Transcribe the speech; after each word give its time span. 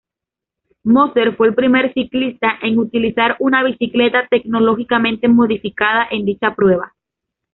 Moser 0.83 1.35
fue 1.35 1.49
el 1.49 1.53
primer 1.53 1.93
ciclista 1.93 2.57
en 2.63 2.79
utilizar 2.79 3.35
una 3.39 3.63
bicicleta 3.63 4.25
tecnológicamente 4.31 5.27
modificada 5.27 6.07
en 6.09 6.25
dicha 6.25 6.55
prueba. 6.55 6.95